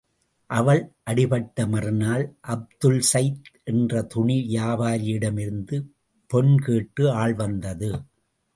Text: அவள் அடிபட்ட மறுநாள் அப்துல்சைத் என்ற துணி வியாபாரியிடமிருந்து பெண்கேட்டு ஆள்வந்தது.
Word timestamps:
அவள் 0.49 0.79
அடிபட்ட 1.03 1.65
மறுநாள் 1.67 2.23
அப்துல்சைத் 2.47 3.51
என்ற 3.63 4.01
துணி 4.03 4.37
வியாபாரியிடமிருந்து 4.49 5.77
பெண்கேட்டு 6.29 7.05
ஆள்வந்தது. 7.23 7.91